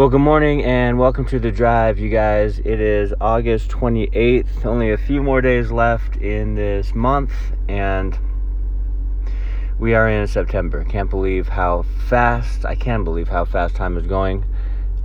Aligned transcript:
Well, 0.00 0.08
good 0.08 0.22
morning 0.22 0.64
and 0.64 0.98
welcome 0.98 1.26
to 1.26 1.38
the 1.38 1.52
drive, 1.52 1.98
you 1.98 2.08
guys. 2.08 2.58
It 2.60 2.80
is 2.80 3.12
August 3.20 3.68
28th, 3.68 4.64
only 4.64 4.92
a 4.92 4.96
few 4.96 5.22
more 5.22 5.42
days 5.42 5.70
left 5.70 6.16
in 6.16 6.54
this 6.54 6.94
month, 6.94 7.32
and 7.68 8.18
we 9.78 9.92
are 9.92 10.08
in 10.08 10.26
September. 10.26 10.84
Can't 10.84 11.10
believe 11.10 11.48
how 11.48 11.84
fast, 12.08 12.64
I 12.64 12.76
can 12.76 13.04
believe 13.04 13.28
how 13.28 13.44
fast 13.44 13.74
time 13.74 13.98
is 13.98 14.06
going. 14.06 14.46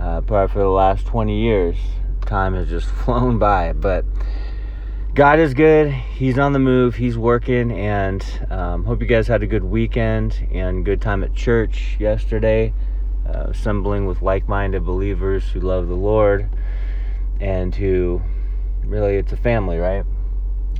Uh, 0.00 0.22
probably 0.22 0.50
for 0.50 0.60
the 0.60 0.70
last 0.70 1.04
20 1.04 1.42
years, 1.42 1.76
time 2.24 2.54
has 2.54 2.70
just 2.70 2.86
flown 3.04 3.38
by, 3.38 3.74
but 3.74 4.06
God 5.14 5.38
is 5.38 5.52
good. 5.52 5.92
He's 5.92 6.38
on 6.38 6.54
the 6.54 6.58
move. 6.58 6.94
He's 6.94 7.18
working, 7.18 7.70
and 7.70 8.24
um, 8.48 8.86
hope 8.86 9.02
you 9.02 9.06
guys 9.06 9.28
had 9.28 9.42
a 9.42 9.46
good 9.46 9.64
weekend 9.64 10.48
and 10.50 10.86
good 10.86 11.02
time 11.02 11.22
at 11.22 11.34
church 11.34 11.98
yesterday 12.00 12.72
uh, 13.26 13.46
assembling 13.48 14.06
with 14.06 14.22
like 14.22 14.48
minded 14.48 14.84
believers 14.84 15.48
who 15.48 15.60
love 15.60 15.88
the 15.88 15.94
Lord 15.94 16.48
and 17.40 17.74
who 17.74 18.22
really, 18.84 19.16
it's 19.16 19.32
a 19.32 19.36
family, 19.36 19.78
right? 19.78 20.04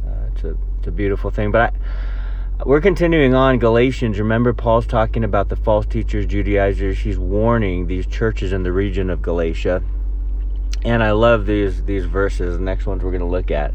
Uh, 0.07 0.29
it's, 0.33 0.45
a, 0.45 0.57
it's 0.79 0.87
a 0.87 0.93
beautiful 0.93 1.31
thing. 1.31 1.51
But 1.51 1.75
I, 2.59 2.65
we're 2.65 2.81
continuing 2.81 3.35
on 3.35 3.59
Galatians. 3.59 4.19
Remember, 4.19 4.53
Paul's 4.53 4.87
talking 4.87 5.25
about 5.25 5.49
the 5.49 5.57
false 5.57 5.87
teachers, 5.87 6.27
Judaizers. 6.27 6.99
He's 6.99 7.19
warning 7.19 7.87
these 7.87 8.07
churches 8.07 8.53
in 8.53 8.63
the 8.63 8.73
region 8.73 9.11
of 9.11 9.23
Galatia. 9.23 9.83
And 10.85 11.03
I 11.03 11.11
love 11.11 11.47
these 11.47 11.83
these 11.85 12.05
verses. 12.05 12.57
The 12.57 12.63
next 12.63 12.87
ones 12.87 13.03
we're 13.03 13.11
going 13.11 13.21
to 13.21 13.27
look 13.27 13.51
at. 13.51 13.75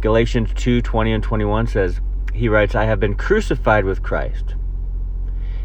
Galatians 0.00 0.50
2 0.54 0.80
20 0.80 1.12
and 1.12 1.24
21 1.24 1.66
says, 1.66 2.00
He 2.32 2.48
writes, 2.48 2.74
I 2.74 2.84
have 2.84 3.00
been 3.00 3.14
crucified 3.14 3.84
with 3.84 4.02
Christ. 4.02 4.54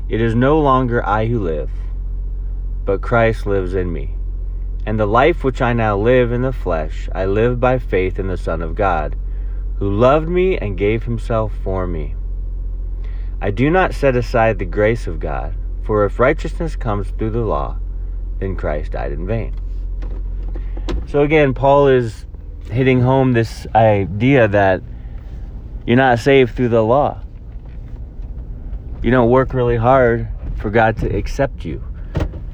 It 0.10 0.22
is 0.22 0.36
no 0.36 0.60
longer 0.60 1.06
I 1.06 1.28
who 1.28 1.40
live 1.40 1.70
but 2.88 3.02
Christ 3.02 3.46
lives 3.46 3.76
in 3.76 3.92
me. 3.92 4.16
And 4.86 4.98
the 4.98 5.06
life 5.06 5.44
which 5.44 5.62
I 5.62 5.74
now 5.74 5.98
live 5.98 6.32
in 6.32 6.42
the 6.42 6.54
flesh, 6.54 7.10
I 7.14 7.26
live 7.26 7.60
by 7.60 7.80
faith 7.80 8.18
in 8.18 8.30
the 8.30 8.38
Son 8.38 8.62
of 8.62 8.76
God, 8.76 9.18
who 9.78 9.94
loved 9.94 10.30
me 10.30 10.58
and 10.58 10.78
gave 10.78 11.04
himself 11.04 11.52
for 11.66 11.86
me. 11.86 12.16
I 13.42 13.52
do 13.52 13.70
not 13.70 13.94
set 13.94 14.16
aside 14.16 14.58
the 14.58 14.66
grace 14.66 15.06
of 15.06 15.20
God, 15.20 15.54
for 15.84 16.06
if 16.06 16.18
righteousness 16.18 16.78
comes 16.78 17.10
through 17.10 17.32
the 17.32 17.42
law, 17.42 17.78
then 18.40 18.56
Christ 18.56 18.94
died 18.94 19.12
in 19.12 19.28
vain. 19.28 19.54
So 21.08 21.24
again, 21.24 21.54
Paul 21.54 21.90
is 21.90 22.26
hitting 22.72 23.02
home 23.02 23.34
this 23.34 23.68
idea 23.76 24.48
that 24.48 24.82
you're 25.86 25.98
not 25.98 26.20
saved 26.20 26.56
through 26.56 26.70
the 26.70 26.84
law. 26.84 27.22
You 29.04 29.12
don't 29.12 29.30
work 29.30 29.54
really 29.54 29.78
hard 29.78 30.30
for 30.56 30.70
God 30.70 30.96
to 30.98 31.14
accept 31.14 31.66
you. 31.66 31.84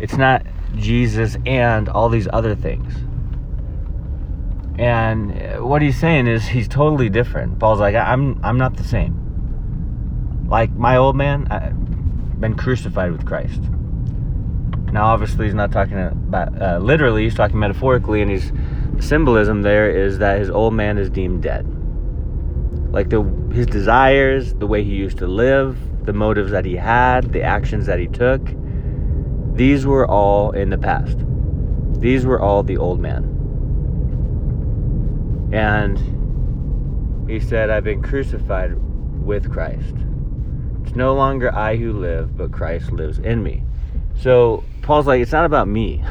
It's 0.04 0.18
not 0.18 0.46
Jesus 0.76 1.38
and 1.46 1.88
all 1.88 2.10
these 2.10 2.28
other 2.34 2.56
things. 2.56 2.94
And 4.78 5.64
what 5.64 5.82
he's 5.82 5.98
saying 5.98 6.28
is 6.28 6.46
he's 6.46 6.68
totally 6.68 7.08
different. 7.08 7.58
Paul's 7.58 7.80
like, 7.80 7.96
I'm 7.96 8.38
I'm 8.44 8.58
not 8.58 8.76
the 8.76 8.84
same. 8.84 10.46
Like 10.50 10.72
my 10.72 10.98
old 10.98 11.16
man, 11.16 11.48
I've 11.50 12.42
been 12.42 12.56
crucified 12.56 13.14
with 13.14 13.26
Christ. 13.26 13.62
Now, 14.92 15.06
obviously, 15.06 15.46
he's 15.46 15.54
not 15.54 15.72
talking 15.72 15.98
about 15.98 16.62
uh, 16.62 16.80
literally. 16.80 17.24
He's 17.24 17.36
talking 17.36 17.58
metaphorically, 17.58 18.22
and 18.22 18.30
his 18.30 18.52
symbolism 19.00 19.62
there 19.62 19.90
is 19.90 20.18
that 20.18 20.38
his 20.38 20.50
old 20.50 20.74
man 20.74 20.98
is 20.98 21.10
deemed 21.10 21.44
dead. 21.44 21.66
Like 22.92 23.10
the 23.10 23.24
his 23.54 23.68
desires, 23.68 24.54
the 24.56 24.68
way 24.68 24.84
he 24.84 24.96
used 24.96 25.20
to 25.20 25.28
live, 25.28 25.78
the 26.06 26.12
motives 26.12 26.52
that 26.52 26.66
he 26.66 26.76
had, 26.76 27.32
the 27.32 27.42
actions 27.42 27.86
that 27.86 28.00
he 28.00 28.08
took 28.08 28.42
these 29.56 29.86
were 29.86 30.10
all 30.10 30.52
in 30.52 30.70
the 30.70 30.78
past. 30.78 31.18
These 32.00 32.26
were 32.26 32.42
all 32.42 32.64
the 32.64 32.78
old 32.78 33.00
man. 33.00 33.30
And 35.54 37.30
he 37.30 37.40
said, 37.40 37.70
I've 37.70 37.84
been 37.84 38.02
crucified 38.02 38.74
with 39.24 39.52
Christ. 39.52 39.96
It's 40.84 40.96
no 40.96 41.14
longer 41.14 41.54
I 41.54 41.76
who 41.76 41.94
live, 41.94 42.36
but 42.36 42.52
Christ 42.52 42.92
lives 42.92 43.20
in 43.20 43.44
me. 43.44 43.64
So 44.16 44.64
Paul's 44.82 45.08
like, 45.08 45.22
it's 45.22 45.32
not 45.32 45.46
about 45.46 45.68
me. 45.68 46.04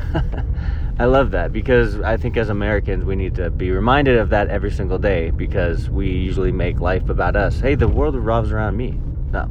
I 0.98 1.06
love 1.06 1.32
that 1.32 1.52
because 1.52 2.00
I 2.00 2.16
think 2.16 2.36
as 2.36 2.48
Americans, 2.48 3.04
we 3.04 3.16
need 3.16 3.34
to 3.36 3.50
be 3.50 3.70
reminded 3.70 4.19
of 4.19 4.31
that 4.31 4.48
every 4.48 4.70
single 4.70 4.98
day 4.98 5.31
because 5.31 5.91
we 5.91 6.08
usually 6.10 6.52
make 6.52 6.81
life 6.81 7.08
about 7.08 7.34
us. 7.34 7.58
Hey, 7.58 7.75
the 7.75 7.88
world 7.88 8.14
revolves 8.14 8.52
around 8.52 8.76
me. 8.76 9.00
No, 9.32 9.50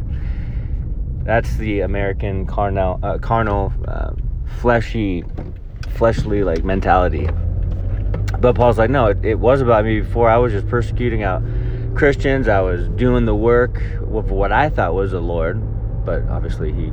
that's 1.23 1.55
the 1.57 1.81
American 1.81 2.45
carnal, 2.45 2.99
uh, 3.03 3.17
carnal, 3.19 3.73
uh, 3.87 4.11
fleshy, 4.59 5.23
fleshly 5.89 6.43
like 6.43 6.63
mentality. 6.63 7.29
But 8.39 8.55
Paul's 8.55 8.77
like, 8.77 8.89
no, 8.89 9.07
it, 9.07 9.23
it, 9.23 9.39
was 9.39 9.61
about 9.61 9.85
me 9.85 10.01
before. 10.01 10.29
I 10.29 10.37
was 10.37 10.51
just 10.51 10.67
persecuting 10.67 11.21
out 11.21 11.43
Christians. 11.93 12.47
I 12.47 12.61
was 12.61 12.87
doing 12.89 13.25
the 13.25 13.35
work 13.35 13.81
of 14.01 14.31
what 14.31 14.51
I 14.51 14.69
thought 14.69 14.95
was 14.95 15.11
the 15.11 15.19
Lord, 15.19 15.61
but 16.05 16.23
obviously 16.23 16.73
he, 16.73 16.91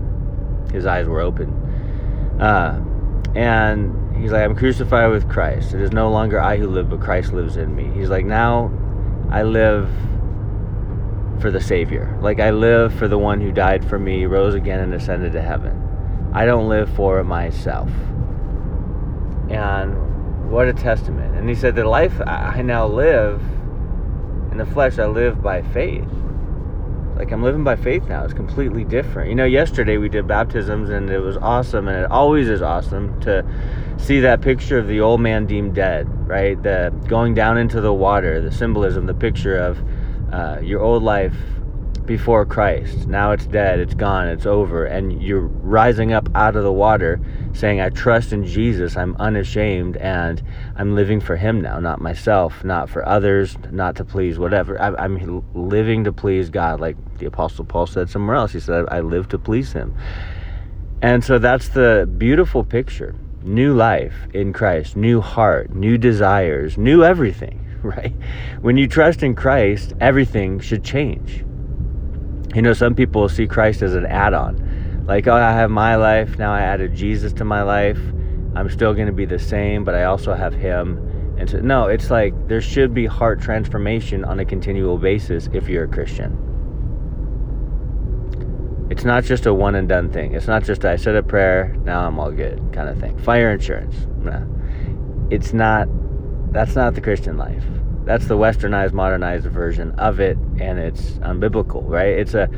his 0.72 0.84
eyes 0.84 1.06
were 1.06 1.20
open. 1.20 1.50
Uh, 2.38 2.84
and 3.34 4.16
he's 4.20 4.32
like, 4.32 4.42
I'm 4.42 4.54
crucified 4.54 5.10
with 5.10 5.28
Christ. 5.30 5.72
It 5.72 5.80
is 5.80 5.92
no 5.92 6.10
longer 6.10 6.40
I 6.40 6.58
who 6.58 6.68
live, 6.68 6.90
but 6.90 7.00
Christ 7.00 7.32
lives 7.32 7.56
in 7.56 7.74
me. 7.74 7.90
He's 7.98 8.10
like, 8.10 8.26
now 8.26 8.70
I 9.30 9.42
live 9.42 9.88
for 11.40 11.50
the 11.50 11.60
Savior. 11.60 12.18
Like 12.20 12.40
I 12.40 12.50
live 12.50 12.94
for 12.94 13.08
the 13.08 13.18
one 13.18 13.40
who 13.40 13.52
died 13.52 13.88
for 13.88 13.98
me, 13.98 14.26
rose 14.26 14.54
again, 14.54 14.80
and 14.80 14.94
ascended 14.94 15.32
to 15.32 15.42
heaven. 15.42 16.30
I 16.32 16.44
don't 16.44 16.68
live 16.68 16.88
for 16.94 17.22
myself. 17.24 17.90
And 19.50 20.50
what 20.50 20.68
a 20.68 20.72
testament. 20.72 21.36
And 21.36 21.48
he 21.48 21.54
said, 21.54 21.74
The 21.74 21.84
life 21.84 22.20
I 22.26 22.62
now 22.62 22.86
live 22.86 23.40
in 24.50 24.58
the 24.58 24.66
flesh, 24.66 24.98
I 24.98 25.06
live 25.06 25.42
by 25.42 25.62
faith. 25.62 26.08
Like 27.16 27.32
I'm 27.32 27.42
living 27.42 27.64
by 27.64 27.74
faith 27.74 28.04
now. 28.08 28.24
It's 28.24 28.32
completely 28.32 28.84
different. 28.84 29.28
You 29.28 29.34
know, 29.34 29.44
yesterday 29.44 29.96
we 29.96 30.08
did 30.08 30.28
baptisms 30.28 30.90
and 30.90 31.10
it 31.10 31.18
was 31.18 31.36
awesome, 31.36 31.88
and 31.88 32.04
it 32.04 32.10
always 32.10 32.48
is 32.48 32.62
awesome 32.62 33.20
to 33.22 33.44
see 33.96 34.20
that 34.20 34.40
picture 34.40 34.78
of 34.78 34.86
the 34.86 35.00
old 35.00 35.20
man 35.20 35.44
deemed 35.46 35.74
dead, 35.74 36.06
right? 36.28 36.62
The 36.62 36.94
going 37.08 37.34
down 37.34 37.58
into 37.58 37.80
the 37.80 37.92
water, 37.92 38.40
the 38.40 38.52
symbolism, 38.52 39.06
the 39.06 39.14
picture 39.14 39.56
of 39.56 39.78
uh, 40.32 40.60
your 40.62 40.80
old 40.80 41.02
life 41.02 41.34
before 42.08 42.46
Christ. 42.46 43.06
Now 43.06 43.32
it's 43.32 43.46
dead, 43.46 43.78
it's 43.78 43.94
gone, 43.94 44.28
it's 44.28 44.46
over, 44.46 44.86
and 44.86 45.22
you're 45.22 45.42
rising 45.42 46.12
up 46.12 46.28
out 46.34 46.56
of 46.56 46.64
the 46.64 46.72
water 46.72 47.20
saying, 47.52 47.80
I 47.80 47.90
trust 47.90 48.32
in 48.32 48.44
Jesus, 48.46 48.96
I'm 48.96 49.14
unashamed, 49.16 49.98
and 49.98 50.42
I'm 50.76 50.94
living 50.94 51.20
for 51.20 51.36
Him 51.36 51.60
now, 51.60 51.78
not 51.78 52.00
myself, 52.00 52.64
not 52.64 52.88
for 52.88 53.06
others, 53.06 53.56
not 53.70 53.94
to 53.96 54.04
please 54.04 54.38
whatever. 54.38 54.80
I, 54.80 55.04
am 55.04 55.44
living 55.54 56.02
to 56.04 56.12
please 56.12 56.48
God, 56.48 56.80
like 56.80 56.96
the 57.18 57.26
Apostle 57.26 57.66
Paul 57.66 57.86
said 57.86 58.08
somewhere 58.08 58.36
else. 58.36 58.52
He 58.52 58.60
said, 58.60 58.86
I 58.88 59.00
live 59.00 59.28
to 59.28 59.38
please 59.38 59.72
Him. 59.72 59.94
And 61.02 61.22
so 61.22 61.38
that's 61.38 61.68
the 61.68 62.10
beautiful 62.16 62.64
picture. 62.64 63.14
New 63.42 63.74
life 63.74 64.14
in 64.32 64.52
Christ, 64.54 64.96
new 64.96 65.20
heart, 65.20 65.74
new 65.74 65.98
desires, 65.98 66.78
new 66.78 67.04
everything 67.04 67.67
right? 67.82 68.14
When 68.60 68.76
you 68.76 68.88
trust 68.88 69.22
in 69.22 69.34
Christ, 69.34 69.92
everything 70.00 70.60
should 70.60 70.84
change. 70.84 71.44
You 72.54 72.62
know, 72.62 72.72
some 72.72 72.94
people 72.94 73.28
see 73.28 73.46
Christ 73.46 73.82
as 73.82 73.94
an 73.94 74.06
add 74.06 74.34
on. 74.34 75.04
Like, 75.06 75.26
oh, 75.26 75.34
I 75.34 75.52
have 75.52 75.70
my 75.70 75.96
life, 75.96 76.38
now 76.38 76.52
I 76.52 76.60
added 76.60 76.94
Jesus 76.94 77.32
to 77.34 77.44
my 77.44 77.62
life. 77.62 77.98
I'm 78.56 78.68
still 78.68 78.94
going 78.94 79.06
to 79.06 79.12
be 79.12 79.26
the 79.26 79.38
same, 79.38 79.84
but 79.84 79.94
I 79.94 80.04
also 80.04 80.34
have 80.34 80.52
Him. 80.52 81.36
And 81.38 81.48
so, 81.48 81.60
no, 81.60 81.86
it's 81.86 82.10
like 82.10 82.48
there 82.48 82.60
should 82.60 82.92
be 82.92 83.06
heart 83.06 83.40
transformation 83.40 84.24
on 84.24 84.40
a 84.40 84.44
continual 84.44 84.98
basis 84.98 85.48
if 85.52 85.68
you're 85.68 85.84
a 85.84 85.88
Christian. 85.88 86.44
It's 88.90 89.04
not 89.04 89.22
just 89.22 89.46
a 89.46 89.54
one 89.54 89.74
and 89.74 89.88
done 89.88 90.10
thing. 90.10 90.34
It's 90.34 90.46
not 90.46 90.64
just 90.64 90.84
I 90.84 90.96
said 90.96 91.14
a 91.14 91.22
prayer, 91.22 91.76
now 91.84 92.06
I'm 92.06 92.18
all 92.18 92.32
good 92.32 92.60
kind 92.72 92.88
of 92.88 92.98
thing. 92.98 93.16
Fire 93.18 93.52
insurance. 93.52 93.94
Nah. 94.22 94.44
It's 95.30 95.52
not 95.52 95.88
that's 96.52 96.74
not 96.74 96.94
the 96.94 97.00
Christian 97.00 97.36
life. 97.36 97.64
That's 98.04 98.26
the 98.26 98.36
westernized, 98.38 98.92
modernized 98.92 99.46
version 99.46 99.92
of 99.98 100.18
it, 100.18 100.38
and 100.58 100.78
it's 100.78 101.10
unbiblical, 101.18 101.86
right? 101.86 102.18
It's 102.18 102.32
a 102.32 102.48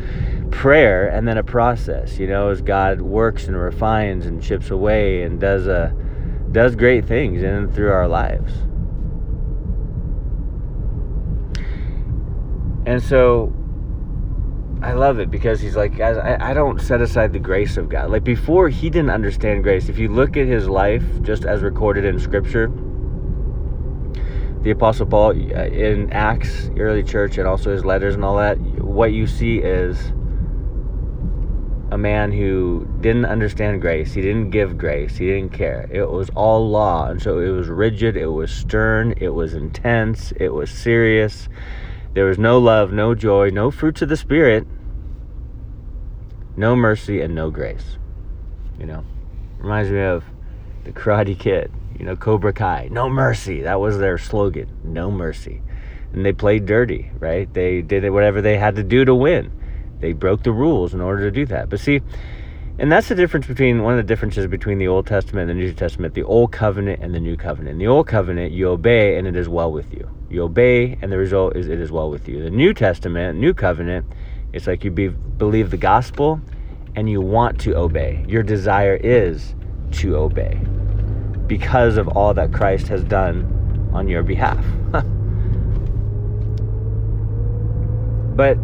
prayer 0.52 1.08
and 1.08 1.26
then 1.26 1.38
a 1.38 1.42
process, 1.42 2.18
you 2.18 2.28
know, 2.28 2.50
as 2.50 2.62
God 2.62 3.00
works 3.00 3.48
and 3.48 3.56
refines 3.56 4.26
and 4.26 4.40
chips 4.40 4.70
away 4.70 5.22
and 5.22 5.40
does 5.40 5.66
a 5.66 5.92
does 6.52 6.76
great 6.76 7.04
things 7.04 7.42
in 7.42 7.50
and 7.50 7.74
through 7.74 7.90
our 7.90 8.08
lives. 8.08 8.52
And 12.86 13.02
so 13.02 13.52
I 14.82 14.92
love 14.92 15.18
it 15.18 15.30
because 15.30 15.60
he's 15.60 15.76
like, 15.76 15.96
guys, 15.96 16.16
I, 16.16 16.50
I 16.50 16.54
don't 16.54 16.80
set 16.80 17.00
aside 17.00 17.32
the 17.32 17.38
grace 17.38 17.76
of 17.76 17.88
God. 17.88 18.10
Like 18.10 18.24
before, 18.24 18.68
he 18.68 18.88
didn't 18.88 19.10
understand 19.10 19.62
grace. 19.62 19.88
If 19.88 19.98
you 19.98 20.08
look 20.08 20.36
at 20.36 20.46
his 20.46 20.68
life 20.68 21.04
just 21.22 21.44
as 21.44 21.62
recorded 21.62 22.04
in 22.04 22.18
Scripture, 22.18 22.72
the 24.62 24.70
Apostle 24.70 25.06
Paul 25.06 25.30
uh, 25.30 25.64
in 25.66 26.12
Acts, 26.12 26.70
early 26.76 27.02
church, 27.02 27.38
and 27.38 27.46
also 27.46 27.72
his 27.72 27.84
letters 27.84 28.14
and 28.14 28.24
all 28.24 28.36
that, 28.36 28.58
what 28.58 29.12
you 29.12 29.26
see 29.26 29.58
is 29.58 30.12
a 31.90 31.98
man 31.98 32.30
who 32.30 32.86
didn't 33.00 33.24
understand 33.24 33.80
grace. 33.80 34.12
He 34.12 34.20
didn't 34.20 34.50
give 34.50 34.78
grace. 34.78 35.16
He 35.16 35.26
didn't 35.26 35.52
care. 35.52 35.88
It 35.90 36.08
was 36.08 36.30
all 36.30 36.68
law. 36.68 37.08
And 37.08 37.20
so 37.20 37.40
it 37.40 37.48
was 37.48 37.68
rigid. 37.68 38.16
It 38.16 38.28
was 38.28 38.52
stern. 38.52 39.14
It 39.16 39.30
was 39.30 39.54
intense. 39.54 40.32
It 40.36 40.50
was 40.50 40.70
serious. 40.70 41.48
There 42.12 42.26
was 42.26 42.38
no 42.38 42.58
love, 42.58 42.92
no 42.92 43.14
joy, 43.14 43.50
no 43.50 43.70
fruits 43.70 44.02
of 44.02 44.08
the 44.08 44.16
Spirit, 44.16 44.66
no 46.56 46.76
mercy, 46.76 47.20
and 47.20 47.34
no 47.34 47.50
grace. 47.50 47.98
You 48.78 48.86
know, 48.86 49.04
reminds 49.58 49.90
me 49.90 50.00
of 50.00 50.24
the 50.84 50.92
Karate 50.92 51.38
Kid, 51.38 51.72
you 52.00 52.06
know, 52.06 52.16
Cobra 52.16 52.52
Kai. 52.52 52.88
No 52.90 53.08
mercy. 53.08 53.62
That 53.62 53.78
was 53.78 53.98
their 53.98 54.18
slogan. 54.18 54.68
No 54.82 55.12
mercy. 55.12 55.62
And 56.12 56.26
they 56.26 56.32
played 56.32 56.66
dirty, 56.66 57.12
right? 57.20 57.52
They 57.54 57.82
did 57.82 58.10
whatever 58.10 58.42
they 58.42 58.58
had 58.58 58.74
to 58.74 58.82
do 58.82 59.04
to 59.04 59.14
win 59.14 59.52
they 60.00 60.12
broke 60.12 60.42
the 60.42 60.52
rules 60.52 60.94
in 60.94 61.00
order 61.00 61.22
to 61.22 61.30
do 61.30 61.46
that. 61.46 61.68
But 61.68 61.80
see, 61.80 62.00
and 62.78 62.90
that's 62.90 63.08
the 63.08 63.14
difference 63.14 63.46
between 63.46 63.82
one 63.82 63.92
of 63.92 63.98
the 63.98 64.08
differences 64.08 64.46
between 64.46 64.78
the 64.78 64.88
Old 64.88 65.06
Testament 65.06 65.50
and 65.50 65.60
the 65.60 65.64
New 65.64 65.72
Testament, 65.72 66.14
the 66.14 66.22
Old 66.22 66.52
Covenant 66.52 67.02
and 67.02 67.14
the 67.14 67.20
New 67.20 67.36
Covenant. 67.36 67.74
In 67.74 67.78
the 67.78 67.86
Old 67.86 68.06
Covenant, 68.06 68.52
you 68.52 68.68
obey 68.68 69.18
and 69.18 69.26
it 69.26 69.36
is 69.36 69.48
well 69.48 69.70
with 69.70 69.92
you. 69.92 70.08
You 70.30 70.44
obey 70.44 70.98
and 71.02 71.12
the 71.12 71.18
result 71.18 71.56
is 71.56 71.68
it 71.68 71.78
is 71.78 71.92
well 71.92 72.10
with 72.10 72.28
you. 72.28 72.42
The 72.42 72.50
New 72.50 72.72
Testament, 72.72 73.38
New 73.38 73.52
Covenant, 73.52 74.06
it's 74.52 74.66
like 74.66 74.84
you 74.84 74.90
be, 74.90 75.08
believe 75.08 75.70
the 75.70 75.76
gospel 75.76 76.40
and 76.96 77.08
you 77.08 77.20
want 77.20 77.60
to 77.60 77.76
obey. 77.76 78.24
Your 78.26 78.42
desire 78.42 78.96
is 78.96 79.54
to 79.92 80.16
obey 80.16 80.60
because 81.50 81.96
of 81.96 82.06
all 82.06 82.32
that 82.32 82.52
Christ 82.52 82.86
has 82.86 83.02
done 83.02 83.90
on 83.92 84.06
your 84.06 84.22
behalf. 84.22 84.64
but 88.36 88.56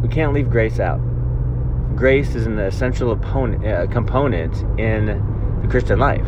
we 0.00 0.08
can't 0.08 0.32
leave 0.32 0.48
grace 0.48 0.78
out. 0.78 1.00
Grace 1.96 2.36
is 2.36 2.46
an 2.46 2.56
essential 2.60 3.10
opponent, 3.10 3.66
uh, 3.66 3.88
component 3.88 4.62
in 4.78 5.06
the 5.60 5.66
Christian 5.66 5.98
life. 5.98 6.24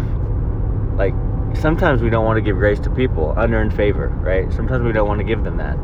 Like, 0.96 1.14
sometimes 1.54 2.02
we 2.02 2.10
don't 2.10 2.24
want 2.24 2.36
to 2.36 2.42
give 2.42 2.56
grace 2.56 2.80
to 2.80 2.90
people, 2.90 3.32
unearned 3.36 3.72
favor, 3.72 4.08
right? 4.08 4.52
Sometimes 4.52 4.84
we 4.84 4.90
don't 4.90 5.06
want 5.06 5.20
to 5.20 5.24
give 5.24 5.44
them 5.44 5.56
that. 5.58 5.78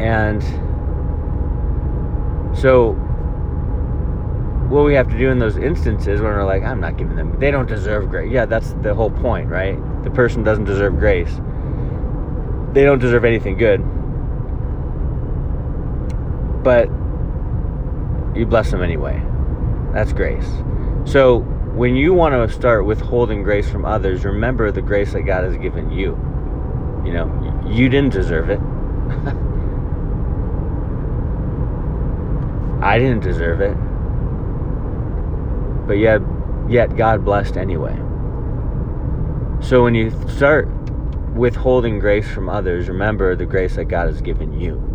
And 0.00 0.42
so, 2.56 2.94
what 4.68 4.84
we 4.84 4.94
have 4.94 5.08
to 5.08 5.18
do 5.18 5.30
in 5.30 5.38
those 5.38 5.56
instances 5.56 6.20
when 6.20 6.32
we're 6.32 6.44
like, 6.44 6.62
I'm 6.62 6.80
not 6.80 6.96
giving 6.96 7.16
them, 7.16 7.38
they 7.38 7.50
don't 7.50 7.66
deserve 7.66 8.08
grace. 8.08 8.32
Yeah, 8.32 8.46
that's 8.46 8.72
the 8.82 8.94
whole 8.94 9.10
point, 9.10 9.48
right? 9.48 9.76
The 10.04 10.10
person 10.10 10.42
doesn't 10.42 10.64
deserve 10.64 10.98
grace. 10.98 11.32
They 12.72 12.84
don't 12.84 12.98
deserve 12.98 13.24
anything 13.24 13.56
good 13.56 13.80
but 16.66 16.88
you 18.36 18.44
bless 18.44 18.72
them 18.72 18.82
anyway. 18.82 19.22
That's 19.92 20.12
grace. 20.12 20.48
So 21.04 21.38
when 21.76 21.94
you 21.94 22.12
want 22.12 22.34
to 22.34 22.48
start 22.52 22.86
withholding 22.86 23.44
grace 23.44 23.70
from 23.70 23.84
others, 23.84 24.24
remember 24.24 24.72
the 24.72 24.82
grace 24.82 25.12
that 25.12 25.22
God 25.22 25.44
has 25.44 25.56
given 25.58 25.92
you. 25.92 26.18
You 27.06 27.12
know, 27.12 27.62
you 27.68 27.88
didn't 27.88 28.12
deserve 28.12 28.50
it. 28.50 28.58
I 32.84 32.98
didn't 32.98 33.22
deserve 33.22 33.60
it. 33.60 33.76
But 35.86 35.94
yet 35.94 36.20
yet 36.68 36.96
God 36.96 37.24
blessed 37.24 37.56
anyway. 37.56 37.96
So 39.60 39.82
when 39.82 39.94
you 39.94 40.10
start 40.28 40.68
withholding 41.34 41.98
grace 41.98 42.28
from 42.28 42.48
others, 42.48 42.88
remember 42.88 43.36
the 43.36 43.46
grace 43.46 43.76
that 43.76 43.86
God 43.86 44.08
has 44.08 44.20
given 44.20 44.58
you 44.58 44.86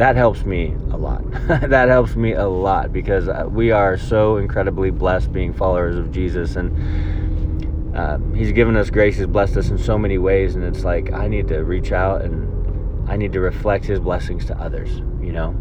that 0.00 0.16
helps 0.16 0.46
me 0.46 0.74
a 0.92 0.96
lot. 0.96 1.30
that 1.68 1.90
helps 1.90 2.16
me 2.16 2.32
a 2.32 2.48
lot 2.48 2.90
because 2.90 3.28
uh, 3.28 3.44
we 3.46 3.70
are 3.70 3.98
so 3.98 4.38
incredibly 4.38 4.90
blessed 4.90 5.30
being 5.30 5.52
followers 5.52 5.94
of 5.94 6.10
Jesus, 6.10 6.56
and 6.56 7.94
uh, 7.94 8.16
He's 8.34 8.50
given 8.52 8.78
us 8.78 8.88
grace. 8.88 9.18
He's 9.18 9.26
blessed 9.26 9.58
us 9.58 9.68
in 9.68 9.76
so 9.76 9.98
many 9.98 10.16
ways, 10.16 10.54
and 10.54 10.64
it's 10.64 10.84
like 10.84 11.12
I 11.12 11.28
need 11.28 11.48
to 11.48 11.64
reach 11.64 11.92
out 11.92 12.22
and 12.22 13.10
I 13.10 13.18
need 13.18 13.34
to 13.34 13.40
reflect 13.40 13.84
His 13.84 14.00
blessings 14.00 14.46
to 14.46 14.58
others. 14.58 14.88
You 15.20 15.32
know, 15.32 15.52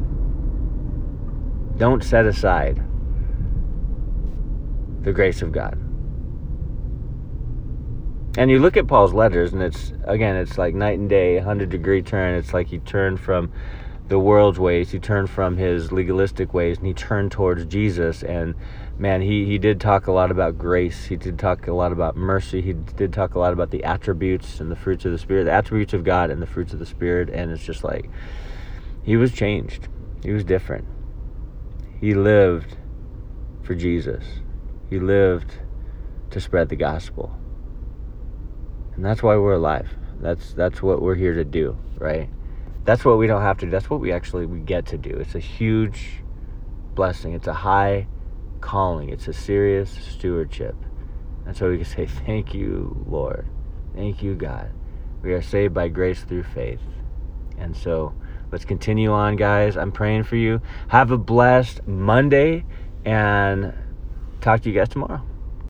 don't 1.75 2.01
set 2.01 2.25
aside 2.25 2.81
the 5.01 5.13
grace 5.13 5.41
of 5.41 5.51
God. 5.51 5.77
And 8.37 8.49
you 8.49 8.59
look 8.59 8.77
at 8.77 8.87
Paul's 8.87 9.13
letters, 9.13 9.53
and 9.53 9.61
it's 9.61 9.91
again, 10.05 10.35
it's 10.35 10.57
like 10.57 10.75
night 10.75 10.99
and 10.99 11.09
day, 11.09 11.35
100 11.35 11.69
degree 11.69 12.01
turn. 12.01 12.35
It's 12.35 12.53
like 12.53 12.67
he 12.67 12.79
turned 12.79 13.19
from 13.19 13.51
the 14.09 14.19
world's 14.19 14.59
ways. 14.59 14.91
He 14.91 14.99
turned 14.99 15.29
from 15.29 15.55
his 15.55 15.91
legalistic 15.91 16.53
ways 16.53 16.77
and 16.77 16.87
he 16.87 16.93
turned 16.93 17.31
towards 17.31 17.65
Jesus. 17.65 18.23
And 18.23 18.55
man, 18.97 19.21
he, 19.21 19.45
he 19.45 19.57
did 19.57 19.79
talk 19.79 20.07
a 20.07 20.11
lot 20.11 20.31
about 20.31 20.57
grace. 20.57 21.05
He 21.05 21.15
did 21.15 21.37
talk 21.37 21.67
a 21.67 21.73
lot 21.73 21.91
about 21.91 22.17
mercy. 22.17 22.61
He 22.61 22.73
did 22.73 23.13
talk 23.13 23.35
a 23.35 23.39
lot 23.39 23.53
about 23.53 23.69
the 23.69 23.83
attributes 23.83 24.59
and 24.59 24.69
the 24.71 24.75
fruits 24.75 25.05
of 25.05 25.11
the 25.11 25.17
Spirit, 25.17 25.45
the 25.45 25.51
attributes 25.51 25.93
of 25.93 26.03
God 26.03 26.31
and 26.31 26.41
the 26.41 26.47
fruits 26.47 26.73
of 26.73 26.79
the 26.79 26.85
Spirit. 26.85 27.29
And 27.29 27.51
it's 27.51 27.63
just 27.63 27.83
like 27.83 28.09
he 29.03 29.15
was 29.15 29.31
changed, 29.31 29.87
he 30.23 30.31
was 30.31 30.43
different. 30.43 30.85
He 32.01 32.13
lived 32.13 32.77
for 33.61 33.75
Jesus, 33.75 34.23
he 34.89 35.00
lived 35.00 35.51
to 36.31 36.39
spread 36.39 36.69
the 36.69 36.75
gospel. 36.75 37.36
And 38.95 39.06
that's 39.06 39.24
why 39.24 39.38
we're 39.38 39.53
alive. 39.53 39.89
That's 40.19 40.53
that's 40.53 40.81
what 40.81 41.01
we're 41.01 41.15
here 41.15 41.33
to 41.33 41.45
do, 41.45 41.77
right? 41.97 42.30
that's 42.89 43.06
what 43.06 43.19
we 43.19 43.27
don't 43.27 43.44
have 43.44 43.57
to 43.59 43.68
do. 43.68 43.71
That's 43.71 43.88
what 43.88 44.00
we 44.00 44.12
actually 44.12 44.47
we 44.47 44.59
get 44.62 44.88
to 44.88 44.97
do. 44.97 45.12
It's 45.12 45.36
a 45.36 45.39
huge 45.39 46.24
blessing. 46.95 47.33
It's 47.33 47.45
a 47.45 47.53
high 47.53 48.07
calling. 48.62 49.09
It's 49.09 49.27
a 49.27 49.33
serious 49.33 49.91
stewardship. 49.91 50.75
And 51.45 51.56
so 51.56 51.69
we 51.69 51.77
can 51.77 51.85
say, 51.85 52.06
Thank 52.25 52.56
you, 52.56 53.06
Lord. 53.07 53.47
Thank 53.94 54.24
you, 54.24 54.33
God. 54.33 54.71
We 55.21 55.33
are 55.33 55.42
saved 55.42 55.74
by 55.74 55.89
grace 55.89 56.24
through 56.24 56.44
faith. 56.44 56.81
And 57.59 57.77
so 57.77 58.15
let's 58.51 58.65
continue 58.65 59.12
on, 59.12 59.35
guys. 59.35 59.77
I'm 59.77 59.92
praying 59.92 60.24
for 60.24 60.38
you. 60.38 60.59
Have 60.88 61.12
a 61.12 61.18
blessed 61.18 61.85
Monday 61.85 62.65
and 63.06 63.71
talk 64.41 64.62
to 64.62 64.69
you 64.69 64.75
guys 64.75 64.89
tomorrow. 64.89 65.21